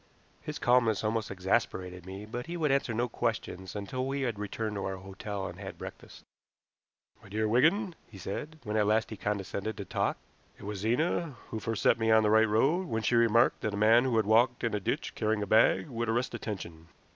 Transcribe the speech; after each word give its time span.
His 0.41 0.57
calmness 0.57 1.03
almost 1.03 1.29
exasperated 1.29 2.07
me, 2.07 2.25
but 2.25 2.47
he 2.47 2.57
would 2.57 2.71
answer 2.71 2.91
no 2.91 3.07
questions 3.07 3.75
until 3.75 4.07
we 4.07 4.21
had 4.21 4.39
returned 4.39 4.75
to 4.77 4.85
our 4.85 4.95
hotel 4.97 5.45
and 5.45 5.59
had 5.59 5.77
breakfast. 5.77 6.23
"My 7.21 7.29
dear 7.29 7.47
Wigan," 7.47 7.93
he 8.09 8.17
said, 8.17 8.57
when 8.63 8.77
at 8.77 8.87
last 8.87 9.11
he 9.11 9.15
condescended 9.15 9.77
to 9.77 9.85
talk, 9.85 10.17
"it 10.57 10.63
was 10.63 10.79
Zena 10.79 11.35
who 11.49 11.59
first 11.59 11.83
set 11.83 11.99
me 11.99 12.09
on 12.09 12.23
the 12.23 12.31
right 12.31 12.49
road, 12.49 12.87
when 12.87 13.03
she 13.03 13.13
remarked 13.13 13.61
that 13.61 13.75
a 13.75 13.77
man 13.77 14.05
who 14.05 14.17
had 14.17 14.25
walked 14.25 14.63
in 14.63 14.73
a 14.73 14.79
ditch 14.79 15.13
carrying 15.13 15.43
a 15.43 15.45
bag 15.45 15.87
would 15.87 16.09
arrest 16.09 16.33
attention. 16.33 16.87